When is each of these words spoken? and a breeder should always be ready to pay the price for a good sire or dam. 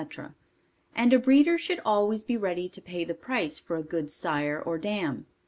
and 0.95 1.13
a 1.13 1.19
breeder 1.19 1.59
should 1.59 1.79
always 1.85 2.23
be 2.23 2.35
ready 2.35 2.67
to 2.67 2.81
pay 2.81 3.03
the 3.05 3.13
price 3.13 3.59
for 3.59 3.75
a 3.77 3.83
good 3.83 4.09
sire 4.09 4.59
or 4.59 4.79
dam. 4.79 5.27